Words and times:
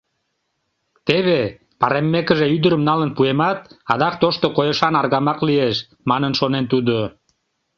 Теве, 1.07 1.41
пареммекыже, 1.81 2.45
ӱдырым 2.55 2.81
налын 2.89 3.09
пуэмат, 3.17 3.59
адак 3.91 4.15
тошто 4.21 4.47
койышан 4.57 4.93
аргамак 5.01 5.39
лиеш,— 5.47 5.75
манын 6.09 6.33
шонен 6.39 6.65
тудо. 6.71 6.97